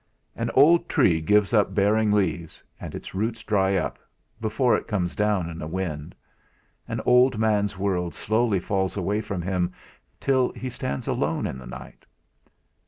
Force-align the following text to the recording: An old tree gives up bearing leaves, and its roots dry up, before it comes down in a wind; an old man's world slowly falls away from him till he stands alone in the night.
An 0.35 0.49
old 0.55 0.89
tree 0.89 1.21
gives 1.21 1.53
up 1.53 1.75
bearing 1.75 2.11
leaves, 2.11 2.63
and 2.79 2.95
its 2.95 3.13
roots 3.13 3.43
dry 3.43 3.75
up, 3.75 3.99
before 4.41 4.75
it 4.75 4.87
comes 4.87 5.15
down 5.15 5.47
in 5.47 5.61
a 5.61 5.67
wind; 5.67 6.15
an 6.87 6.99
old 7.05 7.37
man's 7.37 7.77
world 7.77 8.15
slowly 8.15 8.59
falls 8.59 8.97
away 8.97 9.21
from 9.21 9.43
him 9.43 9.73
till 10.19 10.51
he 10.53 10.71
stands 10.71 11.07
alone 11.07 11.45
in 11.45 11.59
the 11.59 11.67
night. 11.67 12.07